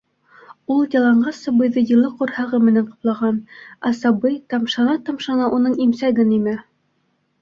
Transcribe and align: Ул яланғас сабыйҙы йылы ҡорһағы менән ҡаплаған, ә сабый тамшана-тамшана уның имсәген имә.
Ул 0.75 0.79
яланғас 0.95 1.41
сабыйҙы 1.47 1.83
йылы 1.83 2.09
ҡорһағы 2.21 2.61
менән 2.69 2.87
ҡаплаған, 2.87 3.37
ә 3.91 3.95
сабый 3.99 4.41
тамшана-тамшана 4.55 5.55
уның 5.59 5.77
имсәген 5.87 6.35
имә. 6.41 6.57